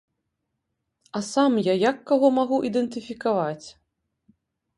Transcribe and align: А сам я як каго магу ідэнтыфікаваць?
А 1.19 1.21
сам 1.31 1.59
я 1.67 1.75
як 1.91 1.97
каго 2.13 2.27
магу 2.39 2.57
ідэнтыфікаваць? 2.71 3.67